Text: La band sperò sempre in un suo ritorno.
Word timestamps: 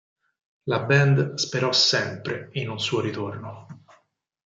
La 0.63 0.79
band 0.83 1.35
sperò 1.35 1.71
sempre 1.71 2.49
in 2.53 2.71
un 2.71 2.79
suo 2.79 3.01
ritorno. 3.01 3.67